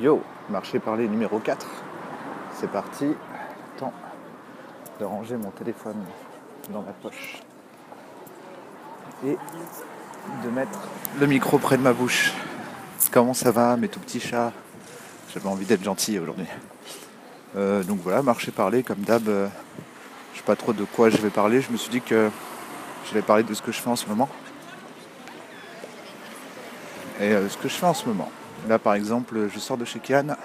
Yo, 0.00 0.20
marché 0.50 0.80
parler 0.80 1.06
numéro 1.06 1.38
4. 1.38 1.64
C'est 2.58 2.68
parti. 2.68 3.06
Temps 3.78 3.92
de 4.98 5.04
ranger 5.04 5.36
mon 5.36 5.50
téléphone 5.50 6.04
dans 6.70 6.82
ma 6.82 6.90
poche. 6.90 7.38
Et 9.24 9.36
de 10.44 10.50
mettre 10.50 10.80
le 11.20 11.26
micro 11.28 11.58
près 11.58 11.76
de 11.76 11.82
ma 11.82 11.92
bouche. 11.92 12.32
Comment 13.12 13.34
ça 13.34 13.52
va 13.52 13.76
mes 13.76 13.86
tout 13.86 14.00
petits 14.00 14.18
chats? 14.18 14.52
J'avais 15.32 15.46
envie 15.48 15.64
d'être 15.64 15.84
gentil 15.84 16.18
aujourd'hui. 16.18 16.46
Euh, 17.54 17.84
donc 17.84 18.00
voilà, 18.02 18.20
marché 18.22 18.50
parler 18.50 18.82
comme 18.82 18.98
d'hab. 18.98 19.28
euh, 19.28 19.46
je 20.32 20.38
sais 20.38 20.44
pas 20.44 20.56
trop 20.56 20.72
de 20.72 20.84
quoi 20.84 21.08
je 21.08 21.18
vais 21.18 21.30
parler. 21.30 21.60
Je 21.60 21.70
me 21.70 21.76
suis 21.76 21.90
dit 21.90 22.00
que 22.00 22.30
je 23.06 23.14
vais 23.14 23.22
parler 23.22 23.44
de 23.44 23.54
ce 23.54 23.62
que 23.62 23.70
je 23.70 23.80
fais 23.80 23.90
en 23.90 23.96
ce 23.96 24.06
moment. 24.06 24.28
Et 27.20 27.30
euh, 27.32 27.48
ce 27.48 27.56
que 27.56 27.68
je 27.68 27.74
fais 27.74 27.86
en 27.86 27.94
ce 27.94 28.06
moment. 28.08 28.28
Là 28.68 28.78
par 28.78 28.94
exemple, 28.94 29.48
je 29.52 29.58
sors 29.58 29.76
de 29.76 29.84
chez 29.84 29.98
Kian, 29.98 30.36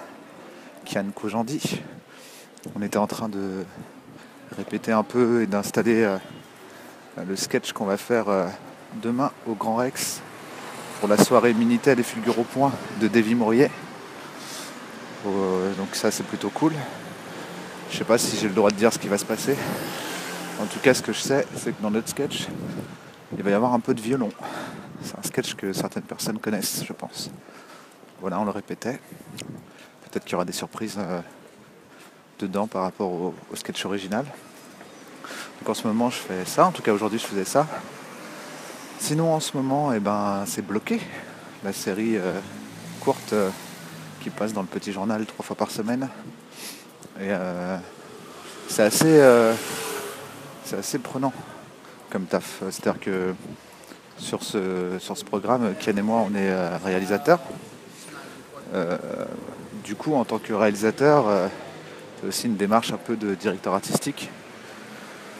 Kian 0.86 1.05
Kojandi. 1.13 1.81
On 2.76 2.82
était 2.82 2.98
en 2.98 3.08
train 3.08 3.30
de 3.30 3.63
répéter 4.58 4.91
un 4.91 5.04
peu 5.04 5.41
et 5.41 5.48
d'installer 5.48 6.04
euh, 6.04 6.18
le 7.27 7.35
sketch 7.35 7.72
qu'on 7.72 7.85
va 7.85 7.98
faire 7.98 8.30
euh, 8.30 8.48
demain 9.02 9.32
au 9.48 9.54
Grand 9.54 9.76
Rex 9.77 10.22
pour 10.99 11.08
la 11.08 11.18
soirée 11.18 11.54
Minitel 11.54 11.99
et 11.99 12.04
Fulgur 12.04 12.38
au 12.38 12.44
point 12.44 12.72
de 12.99 13.08
Davy 13.08 13.35
Mourier. 13.35 13.70
Euh, 15.26 15.73
donc 15.76 15.96
ça 15.96 16.12
c'est 16.12 16.26
plutôt 16.26 16.49
cool. 16.49 16.73
Je 17.91 17.98
sais 17.98 18.04
pas 18.04 18.18
si 18.18 18.38
j'ai 18.38 18.48
le 18.48 18.54
droit 18.54 18.70
de 18.70 18.76
dire 18.76 18.91
ce 18.91 18.99
qui 18.99 19.07
va 19.07 19.18
se 19.18 19.26
passer. 19.26 19.55
En 20.62 20.66
tout 20.66 20.80
cas 20.80 20.94
ce 20.94 21.02
que 21.02 21.13
je 21.13 21.20
sais 21.20 21.48
c'est 21.55 21.71
que 21.71 21.82
dans 21.82 21.91
notre 21.91 22.10
sketch 22.10 22.48
il 23.38 23.44
va 23.44 23.52
y 23.52 23.54
avoir 23.54 23.73
un 23.73 23.80
peu 23.80 23.94
de 23.94 24.02
violon. 24.02 24.30
C'est 25.04 25.18
un 25.18 25.23
sketch 25.23 25.54
que 25.55 25.71
certaines 25.71 26.04
personnes 26.04 26.40
connaissent 26.40 26.84
je 26.85 26.94
pense. 26.94 27.30
Voilà 28.22 28.38
on 28.38 28.44
le 28.44 28.52
répétait. 28.52 29.00
Peut-être 30.02 30.26
qu'il 30.26 30.34
y 30.34 30.36
aura 30.36 30.44
des 30.44 30.52
surprises 30.52 30.98
euh, 30.98 31.22
dedans 32.38 32.68
par 32.68 32.82
rapport 32.82 33.10
au, 33.10 33.34
sketch 33.54 33.85
original. 33.85 34.26
Donc 35.60 35.70
en 35.70 35.74
ce 35.74 35.88
moment 35.88 36.10
je 36.10 36.18
fais 36.18 36.43
ça, 36.43 36.66
en 36.66 36.71
tout 36.71 36.82
cas 36.82 36.91
aujourd'hui 36.91 37.18
je 37.18 37.26
faisais 37.26 37.46
ça. 37.46 37.66
Sinon 38.99 39.34
en 39.34 39.40
ce 39.40 39.55
moment 39.55 39.93
eh 39.93 40.02
ben, 40.02 40.43
c'est 40.46 40.62
bloqué. 40.62 40.99
La 41.63 41.71
série 41.71 42.18
euh, 42.18 42.34
courte 42.99 43.32
euh, 43.32 43.49
qui 44.21 44.30
passe 44.30 44.52
dans 44.52 44.62
le 44.62 44.68
petit 44.68 44.91
journal 44.91 45.26
trois 45.26 45.46
fois 45.46 45.55
par 45.55 45.71
semaine. 45.71 46.10
Et 47.21 47.32
c'est 48.68 48.84
assez, 48.84 50.99
prenant 50.99 51.32
comme 52.10 52.26
taf. 52.26 52.63
C'est-à-dire 52.70 52.99
que 52.99 53.34
sur 54.18 54.43
ce, 54.43 54.98
sur 54.99 55.18
ce 55.18 55.24
programme, 55.24 55.74
Ken 55.80 55.98
et 55.98 56.02
moi 56.02 56.26
on 56.30 56.36
est 56.36 56.77
réalisateurs. 56.77 57.40
Euh, 58.73 58.98
du 59.84 59.95
coup 59.95 60.13
en 60.13 60.25
tant 60.25 60.37
que 60.37 60.53
réalisateur, 60.53 61.27
euh, 61.27 61.48
c'est 62.20 62.27
aussi 62.27 62.48
une 62.48 62.57
démarche 62.57 62.91
un 62.91 62.98
peu 62.98 63.15
de 63.15 63.34
directeur 63.34 63.73
artistique. 63.73 64.29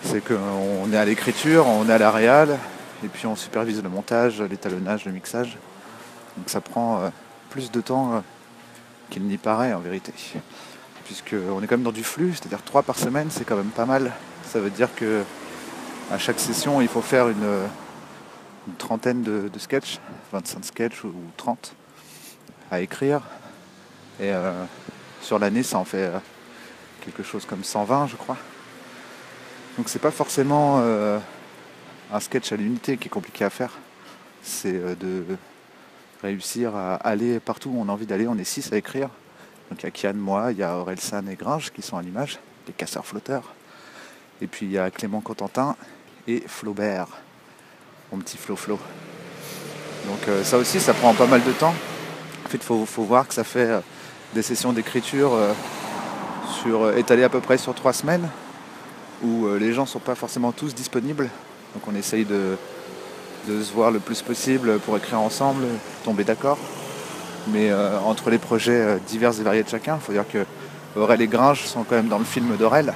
C'est 0.04 0.24
qu'on 0.24 0.92
est 0.92 0.98
à 0.98 1.06
l'écriture, 1.06 1.68
on 1.68 1.88
est 1.90 1.94
à 1.94 1.98
la 1.98 2.10
réal, 2.10 2.58
et 3.04 3.08
puis 3.08 3.28
on 3.28 3.36
supervise 3.36 3.84
le 3.84 3.90
montage, 3.90 4.42
l'étalonnage, 4.42 5.06
le 5.06 5.12
mixage. 5.12 5.58
Donc 6.38 6.50
ça 6.50 6.62
prend 6.62 7.02
euh, 7.02 7.10
plus 7.50 7.70
de 7.70 7.82
temps 7.82 8.24
qu'il 9.10 9.24
n'y 9.24 9.38
paraît 9.38 9.74
en 9.74 9.80
vérité. 9.80 10.14
Puisqu'on 11.06 11.62
est 11.62 11.68
quand 11.68 11.76
même 11.76 11.84
dans 11.84 11.92
du 11.92 12.04
flux, 12.04 12.34
c'est-à-dire 12.34 12.64
trois 12.64 12.84
par 12.84 12.98
semaine, 12.98 13.28
c'est 13.30 13.44
quand 13.44 13.56
même 13.56 13.66
pas 13.66 13.86
mal. 13.86 14.12
Ça 14.46 14.60
veut 14.60 14.70
dire 14.70 14.94
que 14.96 15.24
à 16.12 16.18
chaque 16.18 16.40
session, 16.40 16.82
il 16.82 16.88
faut 16.88 17.02
faire 17.02 17.28
une, 17.28 17.68
une 18.68 18.76
trentaine 18.76 19.22
de, 19.22 19.50
de 19.50 19.60
sketchs, 19.60 20.00
25 20.32 20.66
sketchs 20.66 21.04
ou 21.04 21.14
30 21.38 21.76
à 22.72 22.82
écrire. 22.82 23.22
Et 24.20 24.32
euh, 24.32 24.52
sur 25.22 25.40
l'année, 25.40 25.64
ça 25.64 25.78
en 25.78 25.86
fait 25.86 26.04
euh, 26.04 26.20
quelque 27.02 27.24
chose 27.24 27.46
comme 27.46 27.64
120, 27.64 28.08
je 28.08 28.16
crois. 28.16 28.38
Donc 29.78 29.90
c'est 29.90 30.00
pas 30.00 30.12
forcément 30.12 30.80
euh, 30.82 31.20
un 32.12 32.20
sketch 32.20 32.52
à 32.52 32.58
l'unité 32.58 32.98
qui 32.98 33.08
est 33.08 33.12
compliqué 33.12 33.46
à 33.46 33.50
faire. 33.50 33.72
C'est 34.42 34.98
de 34.98 35.24
réussir 36.22 36.76
à 36.76 36.96
aller 36.96 37.40
partout 37.40 37.70
où 37.70 37.82
on 37.82 37.90
a 37.90 37.92
envie 37.92 38.06
d'aller. 38.06 38.28
On 38.28 38.38
est 38.38 38.46
six 38.46 38.72
à 38.72 38.78
écrire. 38.78 39.10
Donc 39.70 39.84
il 39.84 39.86
y 39.86 39.88
a 39.88 39.92
Kian, 39.92 40.18
moi, 40.18 40.52
il 40.52 40.58
y 40.58 40.64
a 40.64 40.76
Orelsan 40.76 41.28
et 41.28 41.36
Gringe 41.36 41.72
qui 41.72 41.82
sont 41.82 41.98
à 41.98 42.02
l'image, 42.02 42.40
les 42.68 42.74
casseurs 42.74 43.06
flotteurs. 43.06 43.54
Et 44.42 44.48
puis 44.48 44.66
il 44.66 44.72
y 44.72 44.78
a 44.78 44.90
Clément 44.90 45.22
Cotentin 45.22 45.76
et 46.28 46.42
Flaubert, 46.48 47.08
mon 48.12 48.20
petit 48.20 48.38
Flo 48.38 48.56
Flo. 48.56 48.80
Donc 50.08 50.44
ça 50.44 50.58
aussi, 50.58 50.80
ça 50.80 50.94
prend 50.94 51.14
pas 51.14 51.28
mal 51.28 51.44
de 51.44 51.52
temps. 51.52 51.76
En 52.50 52.52
fait, 52.52 52.58
il 52.68 52.86
faut, 52.88 53.04
voir 53.04 53.28
que 53.28 53.36
ça 53.36 53.44
fait 53.44 53.70
euh, 53.70 53.80
des 54.34 54.42
sessions 54.42 54.74
d'écriture 54.74 55.36
euh, 55.36 55.54
euh, 56.66 56.98
étalées 56.98 57.24
à 57.24 57.30
peu 57.30 57.42
près 57.42 57.60
sur 57.60 57.76
trois 57.76 57.94
semaines, 57.94 58.28
où 59.24 59.48
les 59.60 59.72
gens 59.72 59.84
ne 59.84 59.88
sont 59.88 60.00
pas 60.00 60.16
forcément 60.16 60.52
tous 60.52 60.74
disponibles. 60.74 61.30
Donc 61.76 61.84
on 61.88 61.94
essaye 61.94 62.26
de, 62.26 62.58
se 63.46 63.72
voir 63.72 63.92
le 63.92 64.00
plus 64.00 64.24
possible 64.24 64.80
pour 64.80 64.98
écrire 64.98 65.20
ensemble, 65.20 65.66
tomber 66.04 66.24
d'accord. 66.24 66.58
Mais 67.50 67.72
entre 68.04 68.32
les 68.32 68.40
projets 68.40 68.98
divers 69.08 69.40
et 69.40 69.44
variés 69.44 69.64
de 69.64 69.70
chacun, 69.70 69.98
il 69.98 70.02
faut 70.02 70.14
dire 70.14 70.28
que 70.28 70.44
Aurel 70.96 71.22
et 71.22 71.28
Gringe 71.28 71.66
sont 71.66 71.84
quand 71.84 71.98
même 71.98 72.08
dans 72.08 72.18
le 72.18 72.26
film 72.26 72.56
d'Aurel, 72.58 72.94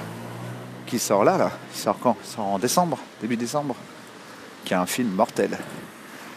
qui 0.86 0.98
sort 0.98 1.22
là, 1.22 1.38
là. 1.38 1.52
Il 1.72 1.78
sort 1.78 1.98
quand? 2.02 2.16
Il 2.24 2.28
sort 2.28 2.46
en 2.46 2.58
décembre, 2.58 2.98
début 3.20 3.36
décembre, 3.36 3.76
qui 4.64 4.72
est 4.72 4.76
un 4.76 4.86
film 4.86 5.10
mortel. 5.10 5.56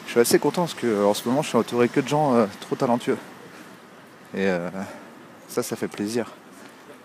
Je 0.07 0.11
suis 0.11 0.19
assez 0.19 0.39
content 0.39 0.63
parce 0.63 0.73
que 0.73 1.05
en 1.05 1.13
ce 1.13 1.27
moment 1.27 1.43
je 1.43 1.49
suis 1.49 1.57
entouré 1.57 1.89
que 1.89 1.99
de 1.99 2.07
gens 2.07 2.33
euh, 2.33 2.47
trop 2.61 2.75
talentueux. 2.75 3.17
Et 4.33 4.47
euh, 4.47 4.69
ça, 5.47 5.61
ça 5.61 5.75
fait 5.75 5.87
plaisir. 5.87 6.31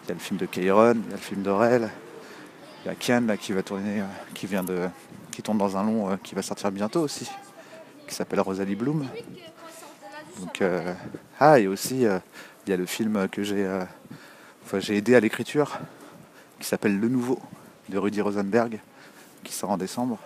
Il 0.04 0.08
y 0.08 0.12
a 0.12 0.14
le 0.14 0.20
film 0.20 0.38
de 0.38 0.46
Kairon, 0.46 0.94
il 0.94 1.10
y 1.10 1.12
a 1.12 1.16
le 1.16 1.22
film 1.22 1.42
d'Aurel, 1.42 1.90
il 2.84 2.88
y 2.88 2.90
a 2.90 2.94
Kian 2.94 3.26
là, 3.26 3.36
qui 3.36 3.52
va 3.52 3.62
tourner, 3.62 4.00
euh, 4.00 4.04
qui 4.34 4.46
vient 4.46 4.64
de. 4.64 4.88
qui 5.30 5.42
tourne 5.42 5.58
dans 5.58 5.76
un 5.76 5.84
long 5.84 6.10
euh, 6.10 6.16
qui 6.22 6.34
va 6.34 6.42
sortir 6.42 6.70
bientôt 6.70 7.00
aussi, 7.00 7.28
qui 8.08 8.14
s'appelle 8.14 8.40
Rosalie 8.40 8.76
Bloom. 8.76 9.06
Euh, 10.60 10.94
ah 11.38 11.58
et 11.58 11.66
aussi 11.66 12.06
euh, 12.06 12.19
il 12.66 12.70
y 12.70 12.72
a 12.72 12.76
le 12.76 12.86
film 12.86 13.28
que 13.28 13.42
j'ai 13.42 13.64
euh, 13.64 13.84
enfin, 14.64 14.80
j'ai 14.80 14.96
aidé 14.96 15.14
à 15.14 15.20
l'écriture 15.20 15.78
qui 16.58 16.66
s'appelle 16.66 16.98
Le 16.98 17.08
Nouveau 17.08 17.38
de 17.88 17.98
Rudy 17.98 18.20
Rosenberg 18.20 18.80
qui 19.44 19.52
sort 19.52 19.70
en 19.70 19.76
décembre. 19.76 20.19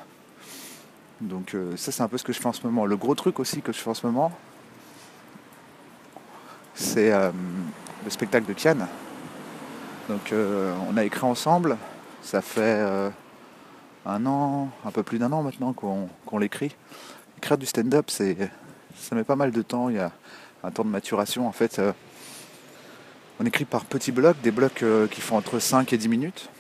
Donc 1.21 1.55
euh, 1.55 1.77
ça 1.77 1.93
c'est 1.93 2.03
un 2.03 2.09
peu 2.09 2.19
ce 2.19 2.25
que 2.25 2.33
je 2.33 2.41
fais 2.41 2.47
en 2.47 2.53
ce 2.53 2.67
moment. 2.67 2.85
Le 2.87 2.97
gros 2.97 3.15
truc 3.15 3.41
aussi 3.41 3.63
que 3.63 3.73
je 3.73 3.79
fais 3.79 3.89
en 3.89 3.95
ce 3.95 4.07
moment, 4.07 4.33
c'est 6.75 7.13
euh, 7.13 7.31
le 8.05 8.11
spectacle 8.11 8.47
de 8.47 8.53
Kian. 8.53 8.77
Donc 10.09 10.33
euh, 10.33 10.75
on 10.91 10.97
a 10.97 11.05
écrit 11.05 11.25
ensemble, 11.25 11.79
ça 12.23 12.43
fait 12.43 13.11
un 14.05 14.27
an, 14.27 14.69
un 14.85 14.91
peu 14.91 15.03
plus 15.03 15.19
d'un 15.19 15.33
an 15.33 15.43
maintenant 15.43 15.73
qu'on 15.73 16.39
l'écrit. 16.39 16.75
Écrire 17.39 17.59
du 17.59 17.67
stand-up, 17.67 18.11
ça 18.11 18.25
met 19.15 19.25
pas 19.25 19.37
mal 19.37 19.51
de 19.51 19.63
temps, 19.63 19.89
il 19.89 19.97
y 19.97 20.01
a 20.01 20.13
un 20.63 20.71
temps 20.71 20.85
de 20.85 20.91
maturation 20.91 21.49
en 21.49 21.53
fait. 21.53 21.81
on 23.41 23.47
écrit 23.47 23.65
par 23.65 23.85
petits 23.85 24.13
blocs, 24.13 24.41
des 24.43 24.51
blocs 24.51 24.85
qui 25.11 25.21
font 25.21 25.37
entre 25.39 25.59
5 25.59 25.93
et 25.93 25.97
10 25.97 26.09
minutes. 26.09 26.51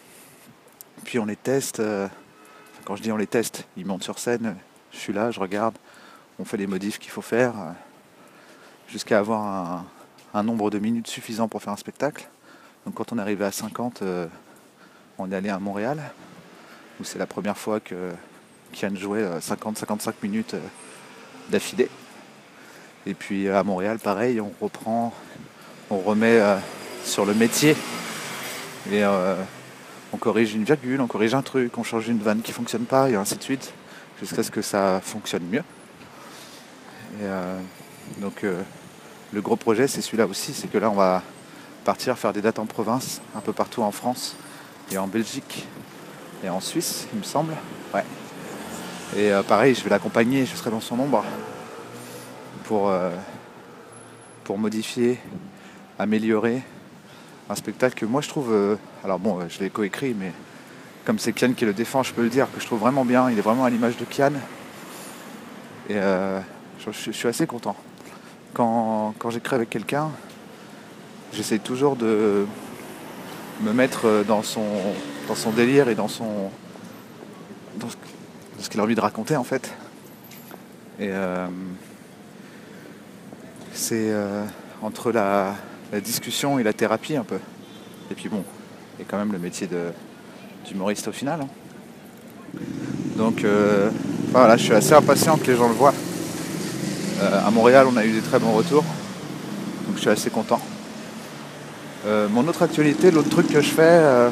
Puis 1.05 1.19
on 1.19 1.27
les 1.27 1.37
teste. 1.37 1.83
Quand 2.87 2.95
je 2.95 3.03
dis 3.03 3.11
on 3.11 3.17
les 3.17 3.27
teste, 3.27 3.65
ils 3.77 3.85
montent 3.85 4.05
sur 4.05 4.21
scène, 4.21 4.57
je 4.93 4.97
suis 4.97 5.13
là, 5.13 5.33
je 5.33 5.41
regarde, 5.41 5.75
on 6.39 6.45
fait 6.45 6.57
les 6.57 6.69
modifs 6.69 7.01
qu'il 7.01 7.11
faut 7.11 7.21
faire, 7.21 7.53
euh, 7.59 7.73
jusqu'à 8.89 9.19
avoir 9.19 9.85
un, 10.33 10.43
nombre 10.45 10.71
de 10.71 10.79
minutes 10.79 11.09
suffisant 11.09 11.49
pour 11.49 11.63
faire 11.63 11.73
un 11.73 11.79
spectacle. 11.79 12.29
Donc 12.85 12.95
quand 12.95 13.13
on 13.13 13.19
est 13.19 13.21
arrivé 13.21 13.45
à 13.45 13.51
50, 13.51 14.03
euh, 14.03 14.27
on 15.19 15.33
est 15.33 15.35
allé 15.35 15.49
à 15.49 15.59
Montréal, 15.59 16.01
où 17.01 17.05
c'est 17.05 17.19
la 17.19 17.27
première 17.27 17.59
fois 17.59 17.81
que 17.81 18.13
Kian 18.73 18.95
jouait 18.95 19.25
50-55 19.41 20.13
minutes 20.23 20.55
euh, 20.55 20.61
d'affilée. 21.49 21.89
Et 23.05 23.15
puis 23.15 23.49
à 23.49 23.65
Montréal, 23.65 23.99
pareil, 23.99 24.41
on 24.41 24.53
reprend, 24.61 25.13
on 25.91 25.99
remet 25.99 26.41
sur 27.05 27.25
le 27.25 27.34
métier 27.34 27.77
et 28.91 29.05
on 30.16 30.18
corrige 30.18 30.54
une 30.54 30.65
virgule, 30.65 31.03
on 31.03 31.07
corrige 31.07 31.34
un 31.34 31.42
truc, 31.42 31.77
on 31.77 31.83
change 31.83 32.09
une 32.09 32.21
vanne 32.21 32.41
qui 32.41 32.51
fonctionne 32.51 32.84
pas 32.84 33.10
et 33.10 33.16
ainsi 33.16 33.36
de 33.36 33.42
suite 33.42 33.74
jusqu'à 34.18 34.42
ce 34.42 34.51
que 34.51 34.63
ça 34.63 35.03
fonctionne 35.03 35.42
mieux. 35.45 35.63
Et 37.21 37.24
euh, 37.24 37.59
donc 38.22 38.42
euh, 38.42 38.63
le 39.34 39.42
gros 39.42 39.57
projet 39.57 39.86
c'est 39.86 40.01
celui-là 40.01 40.27
aussi, 40.27 40.54
c'est 40.54 40.68
que 40.68 40.78
là 40.78 40.89
on 40.89 40.95
va 40.95 41.22
partir 41.84 42.16
faire 42.16 42.33
des 42.33 42.41
dates 42.41 42.59
en 42.59 42.65
province, 42.65 43.21
un 43.34 43.41
peu 43.41 43.53
partout 43.53 43.83
en 43.83 43.91
France 43.91 44.36
et 44.91 44.97
en 44.97 45.07
Belgique 45.07 45.66
et 46.42 46.48
en 46.48 46.60
Suisse, 46.60 47.09
il 47.12 47.19
me 47.19 47.24
semble. 47.24 47.53
Ouais. 47.92 48.04
Et 49.19 49.30
euh, 49.30 49.42
pareil, 49.42 49.74
je 49.74 49.84
vais 49.84 49.91
l'accompagner, 49.91 50.47
je 50.47 50.57
serai 50.57 50.71
dans 50.71 50.80
son 50.80 50.98
ombre 50.98 51.24
pour, 52.65 52.91
pour 54.45 54.59
modifier, 54.59 55.21
améliorer 55.98 56.62
un 57.48 57.54
spectacle 57.54 57.95
que 57.95 58.07
moi 58.07 58.21
je 58.21 58.28
trouve. 58.28 58.53
euh, 58.53 58.77
alors 59.04 59.19
bon, 59.19 59.41
euh, 59.41 59.45
je 59.48 59.60
l'ai 59.60 59.71
coécrit, 59.71 60.15
mais 60.19 60.33
comme 61.04 61.19
c'est 61.19 61.33
Kian 61.33 61.53
qui 61.53 61.65
le 61.65 61.72
défend, 61.72 62.03
je 62.03 62.13
peux 62.13 62.22
le 62.22 62.28
dire 62.28 62.48
que 62.53 62.60
je 62.60 62.66
trouve 62.66 62.81
vraiment 62.81 63.04
bien. 63.04 63.31
Il 63.31 63.39
est 63.39 63.43
vraiment 63.43 63.65
à 63.65 63.71
l'image 63.71 63.97
de 63.97 64.04
Kian. 64.04 64.33
Et 65.89 65.95
euh, 65.97 66.41
je, 66.84 67.13
suis 67.13 67.28
assez 67.28 67.47
content. 67.47 67.77
Quand, 68.54 69.15
quand 69.19 69.31
j'écris 69.31 69.54
avec 69.54 69.71
quelqu'un, 69.71 70.10
j'essaye 71.33 71.60
toujours 71.60 71.95
de 71.95 72.47
me 73.63 73.72
mettre 73.72 74.25
dans 74.27 74.43
son, 74.43 74.65
dans 75.28 75.34
son 75.34 75.51
délire 75.51 75.89
et 75.89 75.95
dans 75.95 76.09
son 76.09 76.51
dans 77.77 77.89
ce, 78.59 78.69
qu'il 78.69 78.81
a 78.81 78.83
envie 78.83 78.95
de 78.95 79.01
raconter 79.01 79.37
en 79.37 79.45
fait. 79.45 79.72
Et 80.98 81.10
c'est 83.72 84.13
entre 84.83 85.13
la, 85.13 85.54
discussion 86.03 86.59
et 86.59 86.62
la 86.62 86.72
thérapie 86.72 87.16
un 87.16 87.24
peu. 87.24 87.38
Et 88.10 88.15
puis 88.15 88.28
bon, 88.28 88.44
il 88.98 89.04
quand 89.06 89.18
même 89.18 89.33
le 89.33 89.38
métier 89.38 89.68
d'humoriste 90.66 91.09
au 91.09 91.12
final. 91.12 91.41
Hein. 91.42 92.59
Donc 93.16 93.44
euh, 93.44 93.91
voilà, 94.30 94.56
je 94.56 94.65
suis 94.65 94.74
assez 94.74 94.92
impatient 94.92 95.36
que 95.36 95.47
les 95.47 95.56
gens 95.56 95.68
le 95.68 95.74
voient. 95.74 95.94
à 97.22 97.50
Montréal, 97.50 97.86
on 97.91 97.97
a 97.97 98.04
eu 98.04 98.12
des 98.12 98.21
très 98.21 98.38
bons 98.38 98.53
retours. 98.53 98.84
Donc 99.86 99.97
je 99.97 100.00
suis 100.00 100.10
assez 100.10 100.30
content. 100.30 100.60
mon 102.30 102.47
autre 102.48 102.62
actualité, 102.62 103.10
l'autre 103.10 103.30
truc 103.30 103.48
que 103.48 103.60
je 103.60 103.71
fais, 103.71 104.30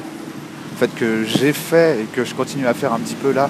en 0.74 0.76
fait, 0.76 0.94
que 0.94 1.24
j'ai 1.24 1.52
fait 1.52 2.02
et 2.02 2.04
que 2.04 2.24
je 2.24 2.34
continue 2.34 2.66
à 2.66 2.74
faire 2.74 2.92
un 2.92 2.98
petit 2.98 3.14
peu 3.14 3.32
là, 3.32 3.48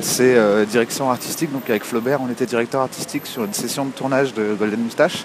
c'est 0.00 0.36
euh, 0.36 0.64
direction 0.64 1.10
artistique. 1.10 1.52
Donc 1.52 1.68
avec 1.68 1.84
Flaubert, 1.84 2.20
on 2.20 2.30
était 2.30 2.46
directeur 2.46 2.82
artistique 2.82 3.26
sur 3.26 3.44
une 3.44 3.52
session 3.52 3.84
de 3.84 3.90
tournage 3.90 4.34
de 4.34 4.54
Golden 4.58 4.80
Moustache. 4.80 5.24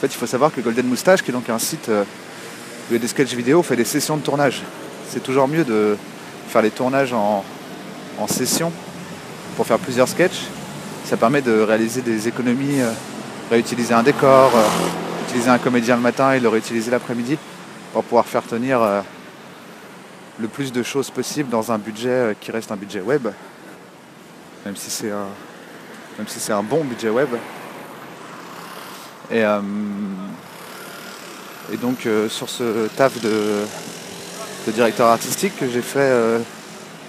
En 0.00 0.02
fait, 0.02 0.14
il 0.14 0.16
faut 0.16 0.26
savoir 0.26 0.50
que 0.50 0.62
Golden 0.62 0.86
Moustache, 0.86 1.22
qui 1.22 1.30
est 1.30 1.34
donc 1.34 1.50
un 1.50 1.58
site 1.58 1.90
euh, 1.90 2.04
où 2.04 2.90
il 2.90 2.94
y 2.94 2.96
a 2.96 2.98
des 2.98 3.06
sketchs 3.06 3.34
vidéo, 3.34 3.62
fait 3.62 3.76
des 3.76 3.84
sessions 3.84 4.16
de 4.16 4.22
tournage. 4.22 4.62
C'est 5.10 5.22
toujours 5.22 5.46
mieux 5.46 5.62
de 5.62 5.98
faire 6.48 6.62
les 6.62 6.70
tournages 6.70 7.12
en, 7.12 7.44
session 8.26 8.72
pour 9.56 9.66
faire 9.66 9.78
plusieurs 9.78 10.08
sketchs. 10.08 10.46
Ça 11.04 11.18
permet 11.18 11.42
de 11.42 11.60
réaliser 11.60 12.00
des 12.00 12.28
économies, 12.28 12.80
euh, 12.80 12.90
réutiliser 13.50 13.92
un 13.92 14.02
décor, 14.02 14.52
utiliser 15.28 15.50
un 15.50 15.58
comédien 15.58 15.96
le 15.96 16.02
matin 16.02 16.32
et 16.32 16.40
le 16.40 16.48
réutiliser 16.48 16.90
l'après-midi 16.90 17.36
pour 17.92 18.02
pouvoir 18.04 18.24
faire 18.24 18.42
tenir 18.42 19.02
le 20.40 20.48
plus 20.48 20.72
de 20.72 20.82
choses 20.82 21.10
possible 21.10 21.50
dans 21.50 21.70
un 21.72 21.78
budget 21.78 22.08
euh, 22.08 22.34
qui 22.40 22.50
reste 22.50 22.72
un 22.72 22.76
budget 22.76 23.00
web, 23.00 23.28
même 24.64 24.76
si 24.76 24.90
c'est 24.90 25.10
un, 25.10 25.28
même 26.16 26.26
si 26.26 26.40
c'est 26.40 26.52
un 26.52 26.62
bon 26.62 26.84
budget 26.84 27.10
web. 27.10 27.28
Et, 29.30 29.44
euh, 29.44 29.60
et 31.72 31.76
donc 31.76 32.06
euh, 32.06 32.28
sur 32.28 32.48
ce 32.48 32.88
taf 32.88 33.20
de, 33.20 33.64
directeur 34.72 35.08
artistique 35.08 35.56
que 35.56 35.68
j'ai 35.68 35.82
fait 35.82 36.40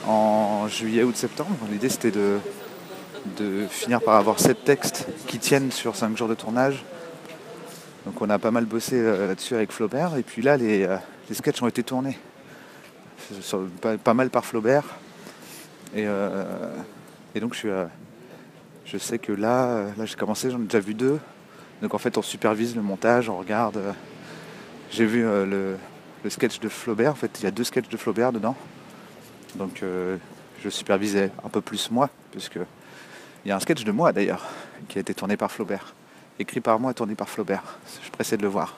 en 0.08 0.68
juillet 0.68 1.04
ou 1.04 1.14
septembre, 1.14 1.56
l'idée 1.72 1.90
c'était 1.90 2.12
de, 2.12 2.40
finir 3.70 4.02
par 4.02 4.16
avoir 4.16 4.40
sept 4.40 4.64
textes 4.64 5.08
qui 5.28 5.38
tiennent 5.38 5.72
sur 5.72 5.96
cinq 5.96 6.18
jours 6.18 6.28
de 6.28 6.34
tournage. 6.34 6.84
Donc 8.06 8.20
on 8.20 8.30
a 8.30 8.40
pas 8.40 8.50
mal 8.50 8.66
bossé 8.66 9.02
là-dessus 9.02 9.54
avec 9.54 9.72
Flaubert 9.72 10.16
et 10.16 10.24
puis 10.24 10.42
là 10.42 10.58
les, 10.58 10.88
sketchs 11.34 11.62
ont 11.62 11.68
été 11.68 11.84
tournés 11.84 12.18
pas, 14.04 14.14
mal 14.14 14.30
par 14.30 14.46
Flaubert. 14.46 14.84
Et, 15.96 16.06
euh, 16.06 16.44
donc 17.40 17.54
je, 17.54 17.86
je 18.86 18.98
sais 18.98 19.20
que 19.20 19.32
là, 19.32 19.86
là 19.98 20.06
j'ai 20.06 20.16
commencé, 20.16 20.50
j'en 20.50 20.60
ai 20.60 20.66
déjà 20.66 20.80
vu 20.80 20.94
deux. 20.94 21.20
Donc 21.81 21.94
en 21.94 21.98
fait 21.98 22.18
on 22.18 22.22
supervise 22.22 22.75
le 22.75 22.81
montage, 22.81 23.30
on 23.30 23.38
regarde. 23.38 23.78
Euh, 23.78 23.92
j'ai 24.92 25.06
vu 25.06 25.25
euh, 25.25 25.78
le, 26.24 26.30
sketch 26.30 26.60
de 26.60 26.69
Flaubert, 26.69 27.12
en 27.12 27.16
fait 27.16 27.39
il 27.39 27.44
y 27.44 27.48
a 27.48 27.51
deux 27.51 27.63
sketchs 27.63 27.89
de 27.89 27.98
Flaubert 27.98 28.31
dedans. 28.31 28.56
Donc 29.56 29.83
je 30.63 30.69
supervisais 30.69 31.30
un 31.44 31.50
peu 31.50 31.60
plus 31.60 31.92
moi, 31.92 32.10
puisque 32.31 32.60
il 33.44 33.50
y 33.50 33.51
a 33.51 33.56
un 33.56 33.60
sketch 33.60 33.83
de 33.83 33.92
moi 33.92 34.13
d'ailleurs, 34.13 34.45
qui 34.88 34.98
a 34.98 35.01
été 35.01 35.13
tourné 35.13 35.36
par 35.36 35.51
Flaubert. 35.51 35.94
Écrit 36.39 36.62
par 36.62 36.80
moi, 36.80 36.94
tourné 36.94 37.16
par 37.16 37.28
Flaubert. 37.28 37.63
Je 38.01 38.10
pressais 38.12 38.38
de 38.38 38.44
le 38.44 38.48
voir. 38.48 38.77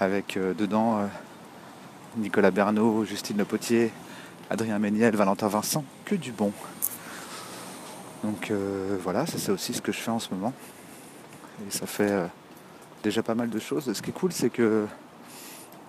Avec 0.00 0.38
dedans 0.58 1.08
Nicolas 2.18 2.50
Bernot, 2.50 3.04
Justine 3.04 3.38
Le 3.38 3.46
Potier, 3.46 3.90
Adrien 4.50 4.78
Méniel, 4.78 5.16
Valentin 5.16 5.48
Vincent, 5.48 5.84
que 6.04 6.14
du 6.14 6.32
bon. 6.32 6.52
Donc 8.24 8.50
euh, 8.50 8.98
voilà, 9.02 9.26
ça 9.26 9.38
c'est 9.38 9.52
aussi 9.52 9.72
ce 9.72 9.80
que 9.80 9.92
je 9.92 9.98
fais 9.98 10.10
en 10.10 10.18
ce 10.18 10.32
moment. 10.34 10.52
Et 11.66 11.70
ça 11.70 11.86
fait 11.86 12.10
euh, 12.10 12.26
déjà 13.02 13.22
pas 13.22 13.34
mal 13.34 13.50
de 13.50 13.58
choses. 13.58 13.92
Ce 13.92 14.02
qui 14.02 14.10
est 14.10 14.12
cool, 14.14 14.32
c'est 14.32 14.50
que 14.50 14.86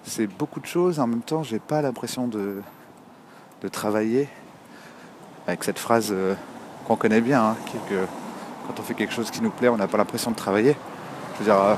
c'est 0.03 0.27
beaucoup 0.27 0.59
de 0.59 0.65
choses. 0.65 1.00
En 1.00 1.07
même 1.07 1.21
temps, 1.21 1.44
j'ai 1.44 1.59
pas 1.59 1.81
l'impression 1.81 2.27
de, 2.27 2.62
travailler 3.71 4.27
avec 5.47 5.63
cette 5.63 5.79
phrase 5.79 6.09
euh, 6.12 6.33
qu'on 6.85 6.95
connaît 6.95 7.21
bien, 7.21 7.44
hein, 7.44 7.56
qui 7.68 7.77
est 7.77 7.89
que 7.89 8.06
quand 8.68 8.79
on 8.79 8.83
fait 8.83 8.95
quelque 8.95 9.13
chose 9.13 9.29
qui 9.31 9.41
nous 9.41 9.51
plaît, 9.51 9.69
on 9.69 9.77
n'a 9.77 9.88
pas 9.88 9.97
l'impression 9.97 10.31
de 10.31 10.35
travailler. 10.35 10.75
Je 11.33 11.39
veux 11.39 11.45
dire, 11.45 11.77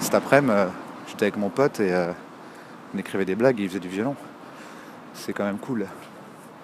cet 0.00 0.14
après-midi, 0.14 0.70
j'étais 1.08 1.24
avec 1.24 1.36
mon 1.36 1.48
pote 1.48 1.80
et 1.80 1.94
on 2.94 2.98
écrivait 2.98 3.24
des 3.24 3.34
blagues 3.34 3.60
et 3.60 3.64
il 3.64 3.68
faisait 3.68 3.80
du 3.80 3.88
violon. 3.88 4.14
C'est 5.14 5.32
quand 5.32 5.44
même 5.44 5.58
cool. 5.58 5.86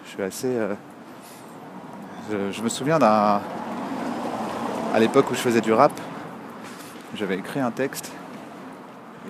Je 0.05 0.11
suis 0.11 0.23
assez. 0.23 0.49
Euh, 0.49 0.75
je, 2.31 2.63
me 2.63 2.69
souviens 2.69 2.99
d'un. 2.99 3.41
À 4.95 5.01
l'époque 5.01 5.31
où 5.31 5.35
je 5.35 5.41
faisais 5.41 5.61
du 5.61 5.73
rap, 5.73 5.93
j'avais 7.15 7.37
écrit 7.37 7.61
un 7.61 7.71
texte 7.71 8.13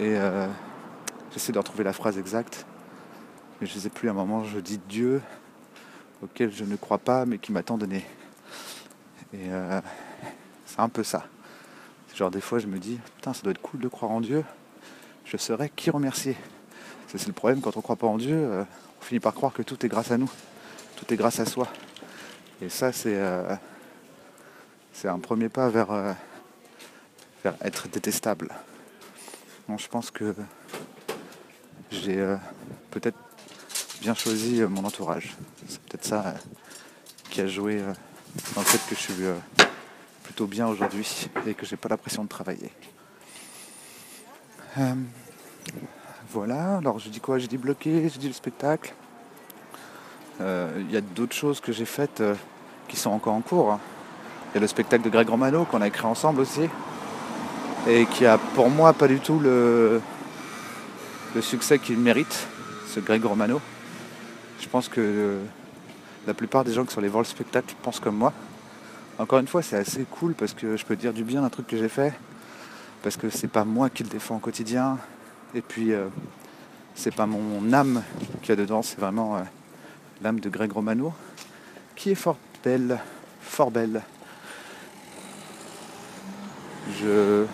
et 0.00 0.16
euh, 0.16 0.48
j'essaie 1.32 1.52
de 1.52 1.58
retrouver 1.58 1.84
la 1.84 1.92
phrase 1.92 2.19
exacte. 2.19 2.66
Mais 3.60 3.66
je 3.66 3.75
ne 3.75 3.80
sais 3.80 3.90
plus, 3.90 4.08
à 4.08 4.12
un 4.12 4.14
moment, 4.14 4.44
je 4.44 4.58
dis 4.58 4.78
Dieu 4.88 5.22
auquel 6.22 6.52
je 6.52 6.64
ne 6.64 6.76
crois 6.76 6.98
pas 6.98 7.25
mais 7.25 7.38
qui 7.38 7.52
m'a 7.52 7.62
tant 7.62 7.78
donné. 7.78 8.04
Et 9.32 9.48
euh, 9.50 9.80
c'est 10.66 10.80
un 10.80 10.88
peu 10.88 11.04
ça. 11.04 11.26
Genre 12.14 12.30
des 12.30 12.40
fois 12.40 12.58
je 12.58 12.66
me 12.66 12.78
dis, 12.78 12.98
putain 13.16 13.32
ça 13.32 13.42
doit 13.42 13.52
être 13.52 13.62
cool 13.62 13.80
de 13.80 13.88
croire 13.88 14.10
en 14.10 14.20
Dieu. 14.20 14.44
Je 15.25 15.36
saurais 15.36 15.70
qui 15.75 15.90
remercier. 15.90 16.36
C'est 17.06 17.26
le 17.26 17.32
problème 17.32 17.60
quand 17.60 17.76
on 17.76 17.78
ne 17.78 17.82
croit 17.82 17.96
pas 17.96 18.06
en 18.06 18.19
Dieu, 18.19 18.36
euh, 18.36 18.64
on 19.00 19.04
finit 19.04 19.20
par 19.20 19.34
croire 19.34 19.52
que 19.52 19.62
tout 19.62 19.84
est 19.86 19.88
grâce 19.88 20.10
à 20.10 20.19
nous, 20.19 20.30
tout 20.96 21.12
est 21.12 21.16
grâce 21.16 21.38
à 21.38 21.46
soi. 21.46 21.69
Et 22.60 22.69
ça, 22.69 22.92
c'est 22.92 23.16
un 25.04 25.19
premier 25.20 25.48
pas 25.48 25.69
vers, 25.69 25.92
euh, 27.46 27.52
être 27.62 27.88
détestable. 27.88 28.49
je 29.76 29.88
pense 29.88 30.11
que 30.11 30.35
j'ai 31.90 32.25
peut-être 32.90 33.19
bien 34.00 34.14
choisi 34.14 34.62
mon 34.62 34.85
entourage. 34.85 35.37
C'est 35.67 35.81
peut-être 35.82 36.05
ça 36.05 36.35
qui 37.31 37.40
a 37.40 37.46
joué 37.46 37.81
dans 38.55 38.61
le 38.61 38.67
fait 38.67 38.79
que 38.88 38.94
je 38.94 39.00
suis 39.00 39.25
plutôt 40.23 40.46
bien 40.46 40.67
aujourd'hui 40.69 41.29
et 41.46 41.55
que 41.55 41.64
j'ai 41.64 41.76
pas 41.76 41.88
l'impression 41.88 42.25
de 42.25 42.29
travailler. 42.29 42.70
Voilà, 46.30 46.76
alors 46.76 46.99
je 46.99 47.09
dis 47.09 47.21
quoi? 47.21 47.38
J'ai 47.38 47.47
dit 47.47 47.57
bloqué, 47.57 48.09
j'ai 48.11 48.18
dit 48.18 48.28
le 48.28 48.35
spectacle. 48.35 48.92
Euh, 50.40 50.71
il 50.78 50.92
y 50.92 50.97
a 50.97 51.00
d'autres 51.00 51.35
choses 51.35 51.59
que 51.59 51.73
j'ai 51.73 51.87
faites 51.87 52.21
euh, 52.21 52.35
qui 52.87 52.97
sont 52.97 53.11
encore 53.11 53.33
en 53.33 53.40
cours. 53.40 53.73
Hein. 53.73 53.80
Il 54.50 54.57
y 54.57 54.59
a 54.59 54.61
le 54.61 54.66
spectacle 54.66 55.02
de 55.02 55.09
Greg 55.09 55.28
Romano 55.28 55.64
qu'on 55.64 55.80
a 55.80 55.87
écrit 55.87 56.07
ensemble 56.07 56.42
aussi. 56.42 56.68
Et 57.88 58.04
qui 58.04 58.26
a 58.26 58.37
pour 58.37 58.68
moi 58.68 58.92
pas 58.92 59.09
du 59.09 59.18
tout 59.18 59.40
le, 59.40 60.02
succès 61.40 61.78
qu'il 61.78 61.97
mérite, 61.97 62.47
ce 62.87 63.00
Greg 63.00 63.25
Romano. 63.25 63.62
Je 64.61 64.68
pense 64.68 64.88
que 64.88 65.00
euh, 65.00 65.40
la 66.26 66.35
plupart 66.35 66.64
des 66.64 66.75
gens 66.75 66.85
qui 66.85 66.92
sont 66.92 66.99
allés 66.99 67.09
voir 67.09 67.23
le 67.23 67.28
spectacle 67.28 67.75
pensent 67.83 68.00
comme 68.00 68.16
moi. 68.16 68.35
Encore 69.18 69.38
une 69.38 69.47
fois, 69.47 69.62
c'est 69.62 69.76
assez 69.76 70.04
cool 70.11 70.35
parce 70.35 70.52
que 70.52 70.76
je 70.76 70.85
peux 70.85 70.97
dire 70.97 71.14
du 71.14 71.25
bien 71.25 71.40
d'un 71.40 71.49
truc 71.49 71.66
que 71.66 71.78
j'ai 71.78 71.88
fait. 71.88 72.12
Parce 73.02 73.16
que 73.16 73.30
c'est 73.30 73.49
pas 73.49 73.64
moi 73.64 73.88
qui 73.88 74.02
le 74.02 74.11
défends 74.11 74.37
au 74.37 74.40
quotidien. 74.40 74.99
Et 75.54 75.62
puis, 75.62 75.95
euh, 75.95 76.09
c'est 76.95 77.14
pas 77.14 77.25
mon 77.25 77.73
âme 77.73 78.02
qu'il 78.42 78.50
y 78.50 78.52
a 78.52 78.57
dedans, 78.57 78.83
c'est 78.83 79.00
vraiment 79.00 79.37
euh, 79.37 79.40
l'âme 80.21 80.40
de 80.40 80.50
Greg 80.50 80.71
Romano, 80.71 81.14
qui 81.97 82.11
est 82.11 82.14
fort 82.14 82.37
belle, 82.62 82.99
fort 83.40 83.71
belle. 83.71 84.02
Je 87.00 87.47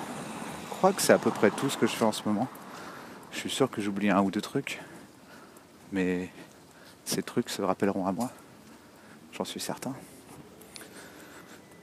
crois 0.85 0.93
que 0.93 1.00
c'est 1.00 1.14
à 1.14 1.19
peu 1.19 1.31
près 1.31 1.50
tout 1.50 1.71
ce 1.71 1.79
que 1.79 1.87
je 1.87 1.97
fais 1.97 2.05
en 2.05 2.12
ce 2.12 2.21
moment. 2.26 2.47
Je 3.33 3.38
suis 3.38 3.49
sûr 3.49 3.71
que 3.71 3.81
j'oublie 3.81 4.11
un 4.11 4.21
ou 4.21 4.31
deux 4.31 4.43
trucs, 4.43 4.83
mais 5.93 6.29
ces 7.07 7.23
trucs 7.23 7.49
se 7.49 7.62
rappelleront 7.62 8.07
à 8.07 8.12
moi, 8.12 8.31
j'en 9.33 9.45
suis 9.45 9.61
certain. 9.61 9.95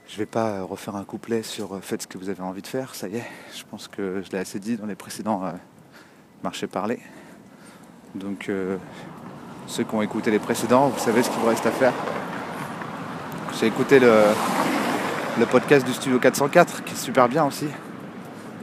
Je 0.06 0.16
vais 0.18 0.26
pas 0.26 0.62
refaire 0.62 0.94
un 0.94 1.02
couplet 1.02 1.42
sur 1.42 1.74
euh, 1.74 1.80
faites 1.80 2.02
ce 2.02 2.06
que 2.06 2.16
vous 2.16 2.28
avez 2.28 2.42
envie 2.42 2.62
de 2.62 2.66
faire, 2.68 2.94
ça 2.94 3.08
y 3.08 3.16
est, 3.16 3.24
je 3.52 3.64
pense 3.68 3.88
que 3.88 4.22
je 4.24 4.30
l'ai 4.30 4.38
assez 4.38 4.60
dit 4.60 4.76
dans 4.76 4.86
les 4.86 4.94
précédents 4.94 5.52
marché 6.44 6.68
parler. 6.68 7.00
Donc 8.14 8.48
euh, 8.48 8.76
ceux 9.66 9.82
qui 9.82 9.94
ont 9.96 10.02
écouté 10.02 10.30
les 10.30 10.38
précédents, 10.38 10.86
vous 10.86 11.00
savez 11.00 11.24
ce 11.24 11.30
qu'il 11.30 11.40
vous 11.40 11.48
reste 11.48 11.66
à 11.66 11.72
faire. 11.72 11.92
J'ai 13.58 13.66
écouté 13.66 13.98
le 13.98 15.46
podcast 15.50 15.84
du 15.84 15.92
Studio 15.92 16.20
404 16.20 16.84
qui 16.84 16.92
est 16.92 16.96
super 16.96 17.28
bien 17.28 17.44
aussi. 17.44 17.66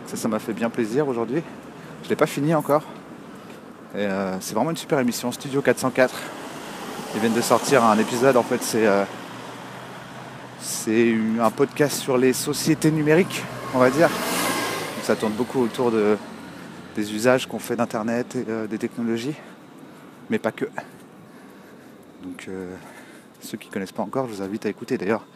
Ça, 0.09 0.17
ça 0.17 0.27
m'a 0.27 0.39
fait 0.39 0.53
bien 0.53 0.71
plaisir 0.71 1.07
aujourd'hui. 1.07 1.43
Je 2.01 2.05
ne 2.05 2.09
l'ai 2.09 2.15
pas 2.15 2.25
fini 2.25 2.55
encore. 2.55 2.81
Euh, 3.93 4.37
c'est 4.41 4.55
vraiment 4.55 4.71
une 4.71 4.77
super 4.77 4.97
émission, 4.97 5.31
Studio 5.31 5.61
404. 5.61 6.15
Ils 7.13 7.21
viennent 7.21 7.35
de 7.35 7.41
sortir 7.41 7.83
un 7.83 7.95
épisode, 7.99 8.35
en 8.35 8.41
fait, 8.41 8.63
c'est 8.63 8.87
euh, 8.87 9.05
un 11.39 11.51
podcast 11.51 11.99
sur 11.99 12.17
les 12.17 12.33
sociétés 12.33 12.89
numériques, 12.89 13.43
on 13.75 13.77
va 13.77 13.91
dire. 13.91 14.09
ça 15.03 15.15
tourne 15.15 15.33
beaucoup 15.33 15.61
autour 15.61 15.91
de, 15.91 16.17
des 16.95 17.13
usages 17.13 17.45
qu'on 17.45 17.59
fait 17.59 17.75
d'Internet 17.75 18.35
et 18.35 18.45
euh, 18.49 18.65
des 18.65 18.79
technologies, 18.79 19.35
mais 20.31 20.39
pas 20.39 20.51
que. 20.51 20.65
Donc 22.23 22.49
ceux 23.41 23.57
qui 23.57 23.67
ne 23.67 23.73
connaissent 23.73 23.91
pas 23.91 24.01
encore, 24.01 24.27
je 24.27 24.33
vous 24.33 24.41
invite 24.41 24.65
à 24.65 24.69
écouter. 24.69 24.97
D'ailleurs, 24.97 25.27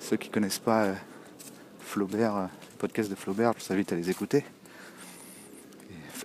ceux 0.00 0.16
qui 0.16 0.30
ne 0.30 0.34
connaissent 0.34 0.58
pas 0.58 0.88
Flaubert, 1.78 2.48
le 2.76 2.78
podcast 2.78 3.08
de 3.08 3.14
Flaubert, 3.14 3.54
je 3.58 3.64
vous 3.64 3.72
invite 3.72 3.90
à 3.92 3.96
les 3.96 4.10
écouter. 4.10 4.44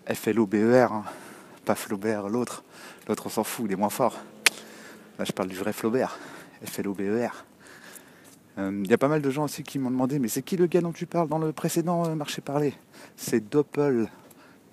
F-L-O-B-E-R, 0.06 0.92
hein. 0.92 1.06
pas 1.64 1.76
Flaubert, 1.76 2.28
l'autre. 2.28 2.66
L'autre 3.08 3.28
on 3.28 3.30
s'en 3.30 3.46
fout, 3.46 3.68
il 3.70 3.72
est 3.72 3.78
moins 3.78 3.90
fort. 3.90 4.20
Là 5.18 5.24
je 5.24 5.32
parle 5.32 5.48
du 5.48 5.56
vrai 5.56 5.72
Flaubert, 5.72 6.20
F-L-O-B-E-R. 6.66 7.46
Il 8.58 8.86
y 8.86 8.94
a 8.94 8.98
pas 8.98 9.08
mal 9.08 9.22
de 9.22 9.30
gens 9.30 9.46
aussi 9.46 9.64
qui 9.64 9.80
m'ont 9.80 9.92
demandé, 9.92 10.20
mais 10.20 10.28
c'est 10.28 10.42
qui 10.42 10.58
le 10.58 10.68
gars 10.68 10.82
dont 10.82 10.92
tu 10.92 11.06
parles 11.06 11.30
dans 11.30 11.38
le 11.38 11.54
précédent 11.54 12.14
marché 12.18 12.42
parlé? 12.42 12.74
C'est 13.16 13.50
Doppel, 13.50 14.10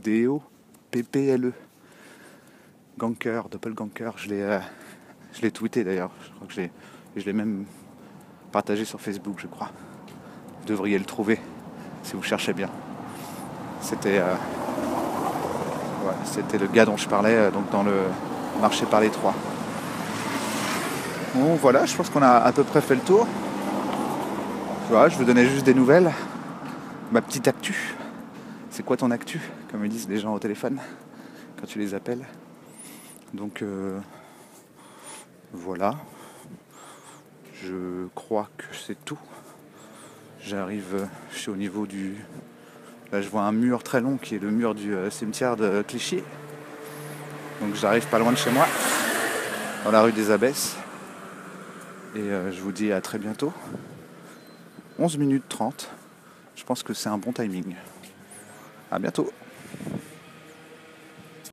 D-O-P-P-L-E. 0.01 1.53
Ganker, 2.99 3.43
Doppelganker, 3.49 4.11
je 4.17 4.31
l'ai, 4.31 4.43
euh, 4.43 4.59
je 5.33 5.43
l'ai 5.43 5.53
tweeté 5.53 5.85
d'ailleurs. 5.85 6.11
Je 6.25 6.33
crois 6.33 6.49
que 6.49 6.57
l'ai, 6.57 6.73
je 7.15 7.25
l'ai 7.25 7.33
même 7.33 7.67
partagé 8.51 8.85
sur 8.85 9.01
Facebook, 9.01 9.37
je 9.39 9.47
crois. 9.47 9.71
Vous 10.61 10.67
devriez 10.67 10.99
le 10.99 11.05
trouver 11.05 11.39
si 12.03 12.15
vous 12.15 12.23
cherchez 12.23 12.53
bien. 12.53 12.69
C'était, 13.81 14.19
euh, 14.19 14.35
c'était 16.25 16.59
le 16.59 16.67
gars 16.67 16.85
dont 16.85 16.97
je 16.97 17.09
parlais 17.09 17.35
euh, 17.35 17.51
donc 17.51 17.71
dans 17.71 17.83
le 17.83 18.03
marché 18.61 18.87
par 18.87 19.01
les 19.01 19.11
trois. 19.11 19.35
Bon 21.35 21.55
voilà, 21.57 21.87
je 21.87 21.95
pense 21.95 22.11
qu'on 22.11 22.23
a 22.23 22.37
à 22.37 22.53
peu 22.53 22.65
près 22.65 22.81
fait 22.81 22.95
le 22.95 23.01
tour. 23.01 23.27
Voilà, 24.91 25.09
je 25.09 25.17
vous 25.17 25.25
donnais 25.25 25.47
juste 25.47 25.65
des 25.67 25.75
nouvelles. 25.75 26.11
Ma 27.13 27.21
petite 27.21 27.49
actu. 27.49 27.95
C'est 28.71 28.83
quoi 28.83 28.97
ton 28.97 29.11
actu 29.11 29.41
Comme 29.71 29.85
ils 29.85 29.91
disent 29.91 30.09
les 30.09 30.19
gens 30.19 30.35
au 30.35 30.39
téléphone 30.39 30.79
quand 31.61 31.67
tu 31.67 31.79
les 31.79 31.95
appelles? 31.95 32.25
Donc 33.35 33.63
euh, 33.63 33.99
voilà. 35.53 35.95
Je 37.63 38.07
crois 38.15 38.49
que 38.57 38.65
c'est 38.73 39.05
tout. 39.05 39.19
J'arrive, 40.49 41.07
je 41.31 41.39
suis 41.41 41.51
au 41.51 41.57
niveau 41.57 41.87
du. 41.87 42.15
Là 43.13 43.21
je 43.21 43.29
vois 43.29 43.43
un 43.43 43.53
mur 43.53 43.83
très 43.83 44.01
long 44.01 44.17
qui 44.17 44.35
est 44.35 44.39
le 44.39 44.51
mur 44.51 44.75
du 44.75 44.95
euh, 44.95 45.11
cimetière 45.11 45.59
de 45.59 45.83
Clichy. 45.87 46.23
Donc 47.61 47.75
j'arrive 47.75 48.07
pas 48.07 48.19
loin 48.19 48.33
de 48.33 48.39
chez 48.39 48.51
moi, 48.51 48.67
dans 49.85 49.91
la 49.91 50.01
rue 50.01 50.13
des 50.13 50.31
Abbesses. 50.31 50.75
Et 52.17 52.21
euh, 52.21 52.51
je 52.51 52.63
vous 52.63 52.73
dis 52.73 52.93
à 52.93 53.03
très 53.03 53.19
bientôt. 53.19 53.53
11 54.99 55.19
minutes 55.19 55.45
30. 55.51 55.91
Je 56.57 56.65
pense 56.65 56.83
que 56.83 56.95
c'est 56.95 57.11
un 57.11 57.19
bon 57.19 57.33
timing. 57.33 57.75
À 58.91 58.99
bientôt. 58.99 59.31